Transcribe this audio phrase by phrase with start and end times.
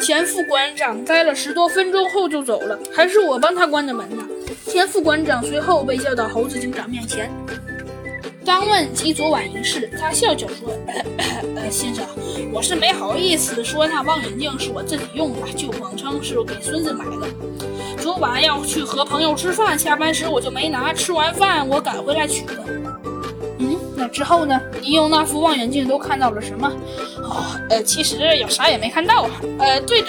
[0.00, 4.24] 前副馆长待了十多分钟后就走了，还是我帮他关的门呢。
[4.66, 7.30] 前副馆长随后被叫到猴子警长面前。
[8.44, 10.72] 当问及昨晚一事，他笑笑说
[11.56, 12.04] ：“呃，先生，
[12.50, 17.28] 我是没好意思说那望远镜是我自己用的，就谎称是给孙子买的。
[17.98, 22.64] 昨晚要去和朋友吃饭，下班时我就没拿，吃完饭我赶回来取的。
[24.00, 24.58] 那之后呢？
[24.80, 26.72] 你用那副望远镜都看到了什么？
[27.22, 29.30] 哦，呃，其实也啥也没看到啊。
[29.58, 30.08] 呃，对着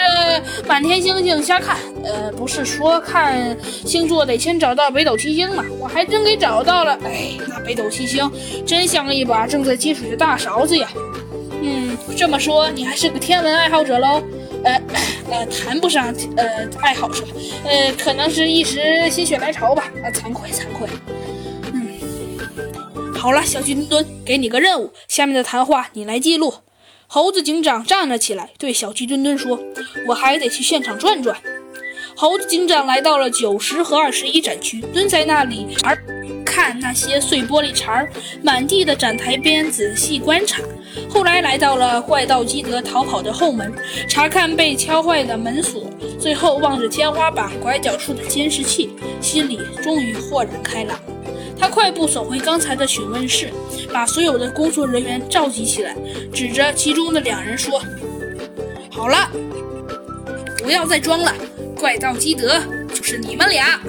[0.65, 1.75] 满天星星瞎看。
[2.05, 5.65] 呃，不是说看星座得先找到北斗七星吗？
[5.77, 6.97] 我还真给找到了。
[7.03, 8.31] 哎，那北斗七星
[8.65, 10.87] 真像一把正在接水的大勺子呀。
[11.61, 14.23] 嗯，这么说你还是个天文爱好者喽？
[14.63, 14.81] 呃，
[15.29, 16.45] 呃，谈不上呃
[16.81, 17.25] 爱好者，
[17.65, 19.83] 呃，可能是一时心血来潮吧。
[20.01, 20.87] 啊，惭愧惭愧。
[23.21, 26.55] 好了，小鸡墩墩，给你个任务，下面的谈话你来记录。
[27.05, 29.59] 猴子警长站了起来，对小鸡墩墩说
[30.09, 31.39] ：“我还得去现场转转。”
[32.15, 35.97] 猴子警长来到了九十和二十一展区，蹲在那里而
[36.45, 38.09] 看那些碎玻璃碴儿
[38.43, 40.61] 满地的展台边仔细观察。
[41.09, 43.73] 后来来到了怪盗基德逃跑的后门，
[44.07, 45.89] 查看被敲坏的门锁。
[46.19, 50.99] 最后望着天花板拐角处的监视器，心里终于豁然开朗。
[51.57, 53.49] 他快步走回刚才的询问室，
[53.91, 55.95] 把所有的工作人员召集起来，
[56.33, 57.81] 指着其中的两人说
[58.91, 59.29] ：“好了，
[60.61, 61.33] 不要再装了。”
[61.81, 63.81] 怪盗基德就是你们俩。